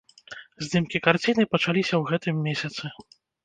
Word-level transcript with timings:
Здымкі 0.67 1.03
карціны 1.09 1.47
пачаліся 1.53 1.95
ў 2.01 2.03
гэтым 2.11 2.35
месяцы. 2.51 2.83